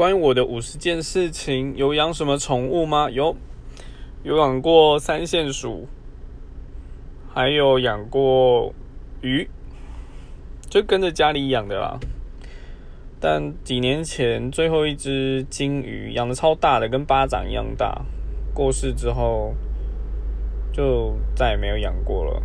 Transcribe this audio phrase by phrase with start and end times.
[0.00, 3.10] 关于我的五十件事情有养什么宠物吗？
[3.10, 3.36] 有
[4.22, 5.86] 有养过三线鼠
[7.34, 8.72] 还有养过
[9.20, 9.46] 鱼
[10.70, 12.00] 就跟着家里养的啦。
[13.20, 18.00] 但几年前最后一只金鱼养的超大的跟巴掌一样大
[18.54, 19.54] 过世之后
[20.72, 22.42] 就再也没有养过了。